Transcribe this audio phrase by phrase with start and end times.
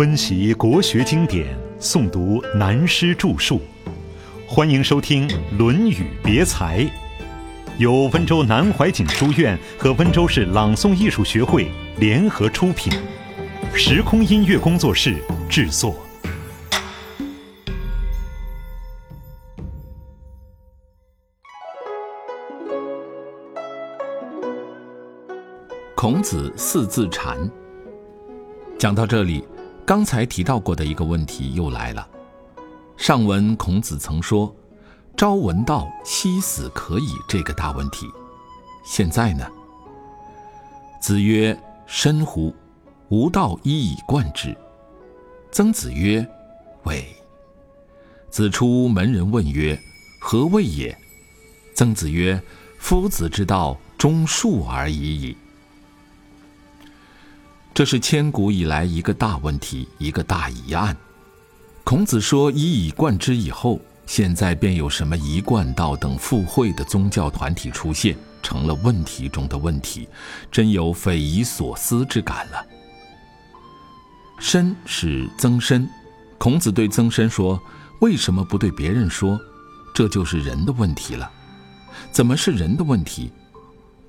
[0.00, 3.60] 温习国学经典，诵读南师著述，
[4.48, 6.78] 欢迎收听《论语别裁》，
[7.76, 12.90] 由温州南怀瑾书院和温州市朗诵艺术学会联合出品，
[13.74, 15.16] 时空音乐工作室
[15.50, 15.94] 制作。
[25.94, 27.38] 孔子四字禅。
[28.78, 29.44] 讲到这里，
[29.90, 32.08] 刚才提到过的一个问题又来了。
[32.96, 34.54] 上文孔子曾说
[35.18, 38.06] “朝闻道，夕死可矣”这个大问题，
[38.84, 39.44] 现在呢？
[41.02, 42.54] 子曰：“深乎！
[43.08, 44.56] 吾道一以贯之。”
[45.50, 46.24] 曾子曰
[46.86, 47.04] ：“谓。”
[48.30, 49.76] 子出门人问曰
[50.22, 50.96] ：“何谓也？”
[51.74, 52.40] 曾子曰
[52.78, 55.36] ：“夫子之道，忠恕而已矣。”
[57.72, 60.96] 这是千古以来一个大问题，一个大疑案。
[61.84, 70.08] 孔子说“一以贯之”以后，现在便有什么一贯道等附会的宗教团体出现，成了问题中的问题，
[70.50, 72.66] 真有匪夷所思之感了。
[74.38, 75.88] 申是曾参，
[76.38, 77.60] 孔子对曾参说
[78.00, 79.40] ：“为什么不对别人说？
[79.94, 81.30] 这就是人的问题了。
[82.12, 83.32] 怎么是人的问题？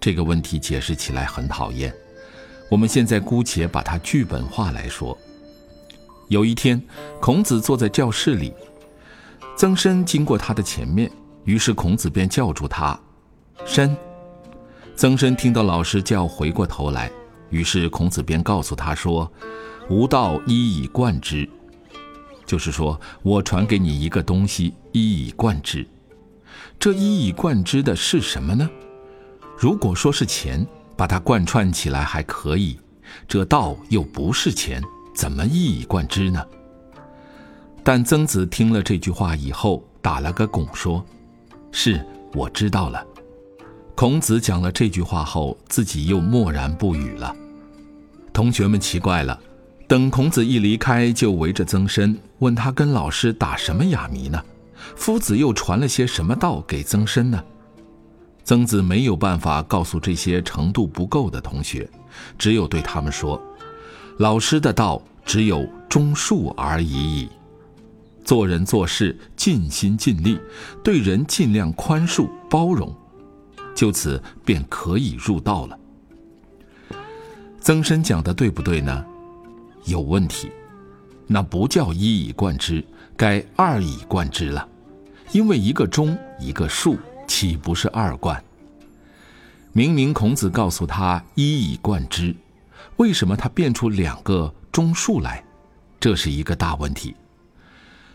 [0.00, 1.92] 这个问题解释起来很讨厌。”
[2.70, 5.16] 我们现在姑且把它剧本化来说。
[6.28, 6.82] 有一天，
[7.20, 8.52] 孔子坐在教室里，
[9.56, 11.10] 曾参经过他的前面，
[11.44, 12.98] 于是孔子便叫住他
[13.64, 13.96] ：“参。”
[14.94, 17.10] 曾参听到老师叫，回过头来，
[17.48, 19.32] 于是孔子便告诉他说
[19.88, 21.48] ：“吾道一以贯之。”
[22.44, 25.86] 就是说我传给你一个东西，一以贯之。
[26.78, 28.68] 这一以贯之的是什么呢？
[29.56, 30.66] 如果说是钱。
[30.98, 32.76] 把它贯穿起来还可以，
[33.28, 34.82] 这道又不是钱，
[35.14, 36.44] 怎么一以贯之呢？
[37.84, 41.06] 但曾子听了这句话以后，打了个拱，说
[41.70, 42.04] ：“是，
[42.34, 43.06] 我知道了。”
[43.94, 47.32] 孔子讲了这句话后，自己又默然不语了。
[48.32, 49.38] 同学们奇怪了，
[49.86, 54.42] 等孔子一离开，就围着曾参问他跟老师打什么哑谜呢？
[54.96, 57.42] 夫子又传了些什么道给曾参呢？
[58.48, 61.86] 曾子没有办法告诉这些程度不够的同学，
[62.38, 63.38] 只有对他们说
[64.16, 67.28] ：“老师的道只有忠恕而已矣。
[68.24, 70.40] 做人做事尽心尽力，
[70.82, 72.90] 对人尽量宽恕包容，
[73.74, 75.78] 就此便可以入道了。”
[77.60, 79.04] 曾参讲的对不对呢？
[79.84, 80.50] 有问题，
[81.26, 82.82] 那不叫一以贯之，
[83.14, 84.66] 该二以贯之了，
[85.32, 86.96] 因为一个忠，一个恕。
[87.28, 88.42] 岂不是二贯？
[89.72, 92.34] 明明孔子告诉他一以贯之，
[92.96, 95.44] 为什么他变出两个中数来？
[96.00, 97.14] 这是一个大问题。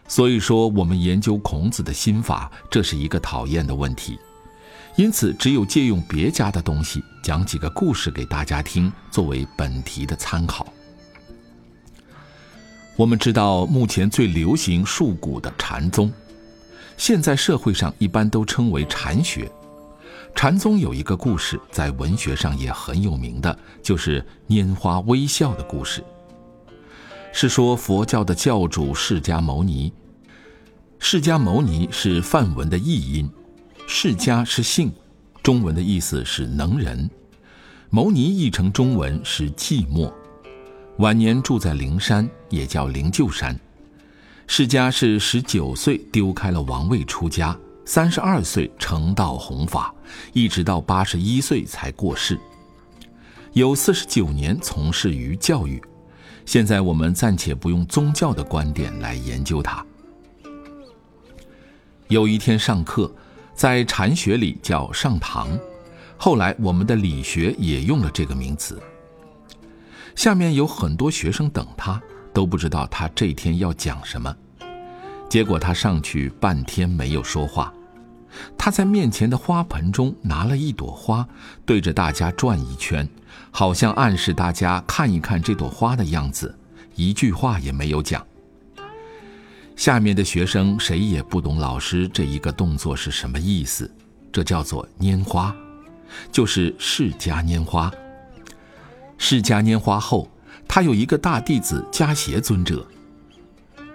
[0.07, 4.19] 所以说，我们研究孔子的心法，这是一个讨厌的问题。
[4.95, 10.67] 因此，只有借用别家的东西，讲几个故事给大家听，作为本题的参考。
[12.95, 16.11] 我们知道，目前最流行术蛊的禅宗。
[17.05, 19.51] 现在社会上一般都称为禅学。
[20.33, 26.01] 禅宗有一个故事，在文学上也很有名的，就是拈花微笑的故事。
[27.33, 29.91] 是说佛教的教主释迦牟尼。
[30.97, 33.29] 释迦牟尼是梵文的译音，
[33.85, 34.89] 释迦是姓，
[35.43, 37.11] 中文的意思是能人。
[37.89, 40.09] 牟尼译成中文是寂寞。
[40.99, 43.59] 晚年住在灵山，也叫灵鹫山。
[44.47, 49.93] 释迦是十九岁丢开了王位出家，三十二岁成道弘法，
[50.33, 52.39] 一直到八十一岁才过世，
[53.53, 55.81] 有四十九年从事于教育。
[56.45, 59.83] 现在我们暂且不用宗教的观点来研究他。
[62.09, 63.11] 有一天上课，
[63.55, 65.57] 在禅学里叫上堂，
[66.17, 68.79] 后来我们的理学也用了这个名词。
[70.15, 71.99] 下面有很多学生等他。
[72.33, 74.35] 都不知道他这天要讲什么，
[75.29, 77.71] 结果他上去半天没有说话。
[78.57, 81.27] 他在面前的花盆中拿了一朵花，
[81.67, 83.07] 对着大家转一圈，
[83.51, 86.57] 好像暗示大家看一看这朵花的样子，
[86.95, 88.25] 一句话也没有讲。
[89.75, 93.89] 下面的学生谁也不懂老师这一个动作是什么意思，
[94.31, 95.55] 这叫做拈花，
[96.31, 97.91] 就是释迦拈花。
[99.19, 100.27] 释迦拈花后。
[100.67, 102.85] 他有一个大弟子迦邪尊者。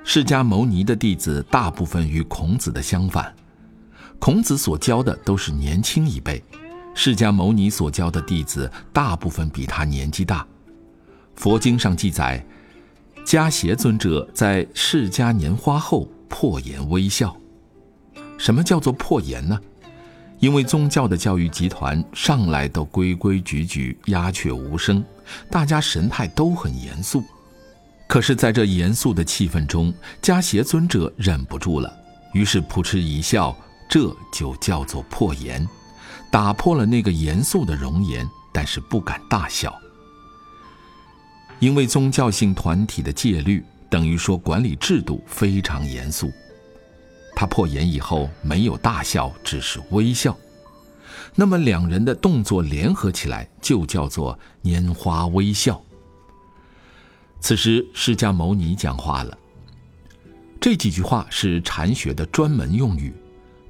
[0.05, 3.35] 释迦牟尼的弟子大部分与孔子的相反，
[4.19, 6.43] 孔子所教的都是年轻一辈，
[6.95, 10.47] 释迦牟尼所教的弟子大部分比他年纪大。
[11.37, 12.43] 佛经上记载，
[13.25, 17.37] 迦邪尊者在释迦年花后破颜微笑。
[18.39, 19.61] 什么叫做破颜呢？
[20.41, 25.05] 因为宗教的教育集团上来都规规矩矩、鸦雀无声，
[25.51, 27.25] 大家神态都很严肃。
[28.07, 29.93] 可是，在这严肃的气氛中，
[30.23, 31.93] 迦邪尊者忍不住了，
[32.33, 33.55] 于是扑哧一笑，
[33.91, 35.69] 这就叫做破颜，
[36.31, 39.75] 打破了那个严肃的容颜，但是不敢大笑。
[41.59, 46.33] 因为宗教性团体的戒律，等于说管理制度非常严肃。
[47.39, 50.37] 他破颜以后没有大笑，只是微笑。
[51.37, 55.81] 那么两人的动作联合起来，就叫做拈花微笑。
[57.39, 59.39] 此时释迦牟尼讲话了，
[60.61, 63.15] 这几句话是禅学的专门用语，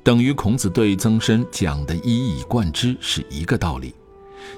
[0.03, 3.95] 等于孔子对曾参讲的一以贯之是一个道理，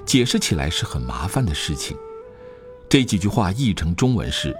[0.05, 1.97] 解释起来是很麻烦的事情。
[2.87, 4.55] 这几句话译成中文是：“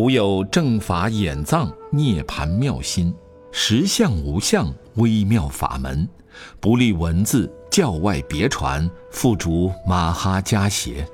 [0.00, 3.14] 吾有正法眼藏涅盘妙心，
[3.52, 6.08] 实相无相微妙法门，
[6.58, 11.06] 不立文字教外别传，付诸马哈迦邪。”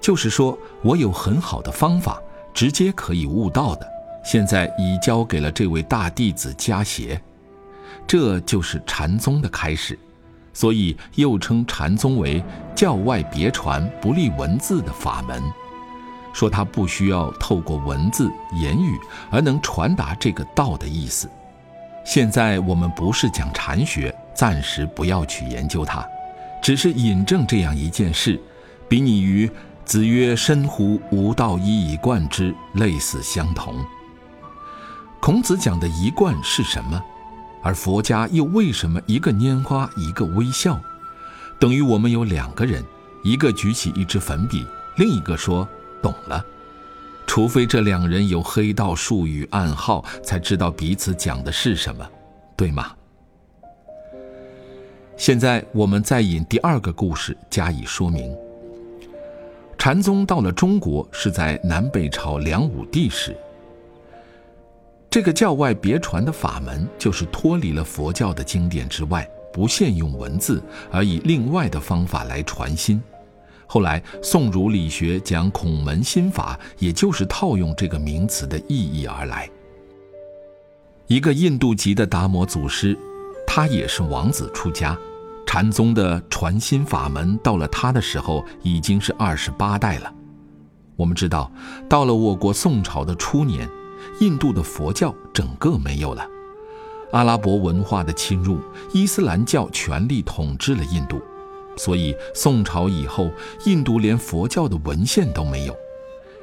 [0.00, 2.18] 就是说我有很好的方法，
[2.54, 3.86] 直接可以悟道的，
[4.24, 7.20] 现在已交给了这位大弟子迦邪，
[8.06, 9.98] 这就是禅宗的开始。
[10.54, 12.42] 所以又称禅宗为
[12.74, 15.42] 教外别传、不立文字的法门，
[16.34, 18.98] 说他不需要透过文字言语
[19.30, 21.30] 而能传达这个道的意思。
[22.04, 26.04] 现在我们不是讲禅学，暂时不要去研究它，
[26.62, 28.38] 只是引证这样一件事，
[28.86, 29.50] 比拟于
[29.86, 33.74] “子曰：深乎吾道一以贯之”类似相同。
[35.20, 37.02] 孔子讲的一贯是什么？
[37.62, 40.78] 而佛家又为什么一个拈花，一个微笑，
[41.58, 42.84] 等于我们有两个人，
[43.22, 44.66] 一个举起一支粉笔，
[44.96, 45.66] 另一个说
[46.04, 46.44] 懂了。
[47.26, 52.06] 除非这两人有黑道术语暗号，才知道彼此讲的是什么，
[52.54, 52.92] 对吗？
[55.16, 58.36] 现在我们再引第二个故事加以说明。
[59.78, 63.34] 禅宗到了中国是在南北朝梁武帝时。
[65.08, 73.00] 这个教外别传的法门，就是脱离了佛教的经典之外，不限用文字，而以另外的方法来传心。
[73.66, 79.48] 后来宋儒理学讲孔门心法，也就是套用这个名词的意义而来。
[81.06, 82.96] 一个印度籍的达摩祖师，
[83.46, 84.96] 他也是王子出家，
[85.46, 90.12] 禅宗的传心法门到了他的时候，已经是二十八代了。
[90.96, 91.50] 我们知道，
[91.88, 93.68] 到了我国宋朝的初年。
[94.20, 96.24] 印度的佛教整个没有了，
[97.12, 98.60] 阿拉伯文化的侵入，
[98.92, 101.20] 伊斯兰教权力统治了印度，
[101.76, 103.30] 所以宋朝以后，
[103.64, 105.76] 印度连佛教的文献都没有。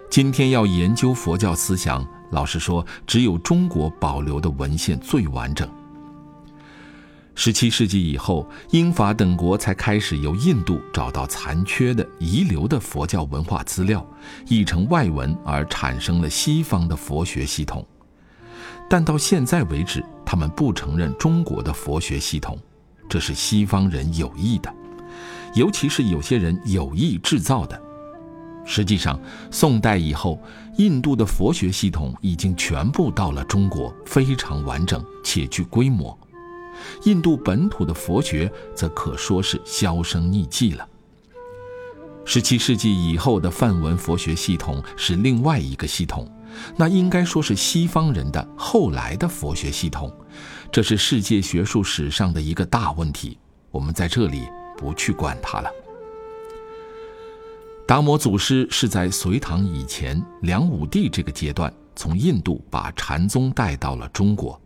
[0.10, 5.70] 今天要研究佛教思想，老实说，只有中国保留的文献最完整。
[7.34, 14.06] 十七世纪以后，英法等国才开始由印度找到残缺的、遗留的佛教文化资料，
[14.48, 17.88] 译成外文，而产生了西方的佛学系统。
[18.90, 22.60] 但到现在为止，他们不承认中国的佛学系统，
[23.08, 24.72] 这是西方人有意的，
[25.54, 27.82] 尤其是有些人有意制造的。
[28.64, 30.40] 实际上，宋代以后，
[30.78, 36.18] 印度的佛学系统已经全部到了中国，非常完整且具规模。
[37.04, 40.88] 印度本土的佛学则可说是销声匿迹了。
[42.24, 46.32] 十七世纪以后的梵文佛学系统是另外一个系统，
[46.78, 50.16] 那应该说是西方人的后来的佛学系统，
[50.72, 53.40] 这是世界学术史上的一个大问题。
[53.72, 54.44] 我们在这里
[54.82, 55.72] 不去管它了。
[57.88, 64.60] 达摩祖师是在隋唐以前梁武帝这个阶段，从印度把禅宗带到了中国。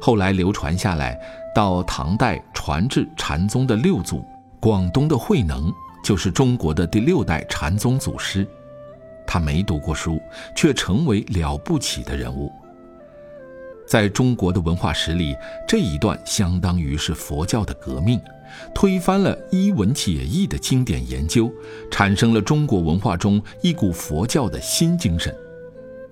[0.00, 1.16] 后来流传下来，
[1.54, 4.24] 到唐代传至禅宗的六祖，
[4.60, 5.72] 广东的慧能
[6.02, 8.44] 就是中国的第六代禅宗祖师。
[9.26, 10.20] 他没读过书，
[10.56, 12.50] 却成为了不起的人物。
[13.86, 15.36] 在中国的文化史里，
[15.68, 18.20] 这一段相当于是佛教的革命，
[18.74, 21.52] 推翻了一文解义的经典研究，
[21.90, 25.34] 产生了中国文化中一股佛教的新精神。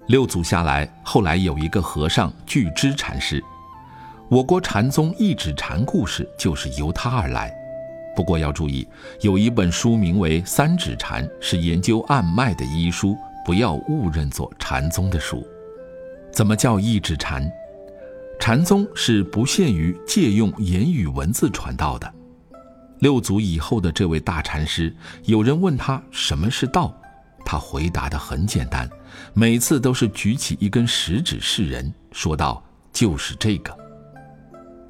[0.09, 3.43] 六祖下来，后来有一个和尚巨知禅师。
[4.29, 7.55] 我国禅宗一指禅故事就是由他而来，
[8.17, 8.87] 不过要注意，
[9.21, 15.47] 有一本书名为《三指禅》，是研究按脉的医书，不要误认作禅宗的书。
[16.33, 17.51] 怎么叫一指禅？
[18.41, 22.13] 禅宗是不限于借用言语文字传道的。
[23.01, 26.95] 六祖以后的这位大禅师，有人问他什么是道，
[27.45, 28.89] 他回答的很简单，
[29.35, 33.77] 每次都是举起一根食指示人，说道：“就是这个。”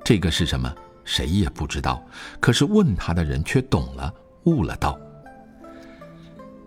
[0.04, 0.72] 这个是什么？
[1.04, 2.02] 谁也不知道。
[2.40, 4.12] 可是问他的人却懂了，
[4.44, 4.98] 悟了道。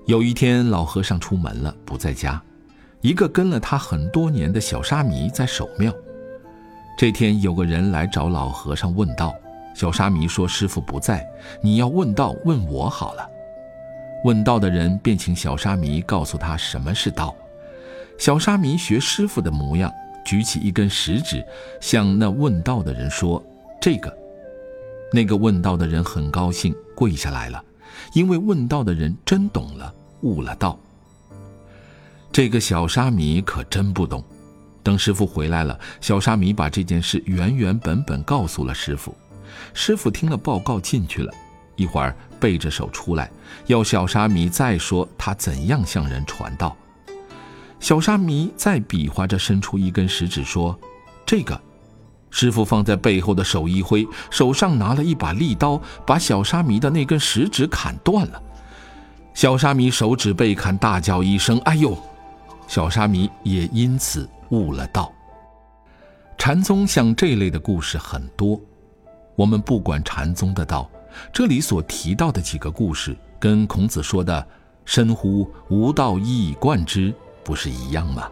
[0.06, 2.42] 有一天，老和尚出门了，不在家。
[3.02, 5.94] 一个跟了他很多年的小沙弥在守庙。
[6.98, 9.34] 这天，有个人来找老和尚问道。
[9.78, 11.24] 小沙弥说：“师傅不在，
[11.62, 13.30] 你要问道，问我好了。”
[14.26, 17.36] 问道的人便请小沙弥告诉他什么是道。
[18.18, 19.94] 小沙弥学师傅的模样，
[20.26, 21.46] 举起一根食指，
[21.80, 23.40] 向那问道的人说
[23.80, 24.12] ：“这个。”
[25.14, 27.64] 那个问道的人很高兴，跪下来了，
[28.14, 30.76] 因为问道的人真懂了，悟了道。
[32.32, 34.24] 这个小沙弥可真不懂。
[34.82, 39.16] 等师傅回来了，小沙弥把这件事原原本本告诉了师傅。
[39.74, 41.34] 师傅听了报告进去了，
[41.76, 43.30] 一会儿背着手出来，
[43.68, 46.76] 要小沙弥再说他怎样向人传道。
[47.80, 50.78] 小沙弥再比划着伸出一根食指说
[51.26, 51.60] ：“这个。”
[52.30, 58.44] 师傅放在背后的手一挥，手上拿了一把利刀，把小沙弥的那根食指砍断了。
[59.34, 61.98] 小沙弥手指被砍，大叫一声：“哎呦！”
[62.68, 65.14] 小沙弥也因此悟了道。
[66.38, 68.60] 禅宗像这类的故事很多。
[69.38, 70.90] 我们不管禅宗的道，
[71.32, 74.46] 这里所提到的几个故事，跟孔子说的
[74.84, 77.14] “深乎吾道一以贯之”
[77.46, 78.28] 不是一样吗？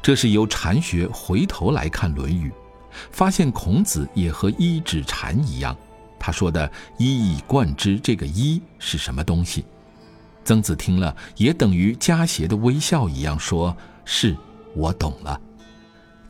[0.00, 2.48] 这是由禅学回头来看《论语》，
[3.10, 5.76] 发现孔子也和一指禅一样，
[6.18, 9.66] 他说的“一以贯之”这个“一”是什么东西？
[10.46, 14.34] 曾子听了也等于加邪的微笑一样，说：“是
[14.74, 15.38] 我懂了。”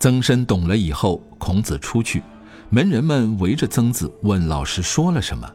[0.01, 2.21] 曾参懂了以后，孔子出去。
[2.69, 5.49] 门人们围着曾子问老师说了什么，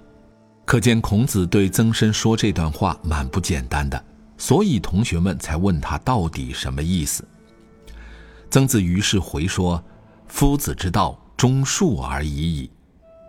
[0.65, 4.01] 可见孔子对曾参说这段话蛮不简单的，
[4.37, 7.27] 所以同学们才问他到底什么意思。
[8.49, 9.83] 曾子于是回说
[10.27, 12.71] ：“夫子之道，忠恕而已矣。”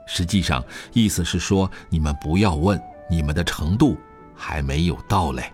[0.07, 3.97] 实际上意思是说，你们不要问，你们的程度
[4.35, 5.53] 还没有到嘞。